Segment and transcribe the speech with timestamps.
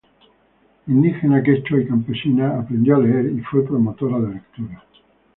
[0.87, 4.83] Indígena quechua y campesina aprendió a leer y fue promotora de lectura.